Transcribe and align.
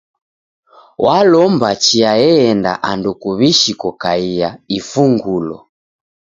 W'alomba 1.03 1.69
chia 1.83 2.11
eenda 2.33 2.71
andu 2.89 3.11
kuw'ishi 3.21 3.71
kokaia 3.81 4.49
ifungulo. 4.77 5.57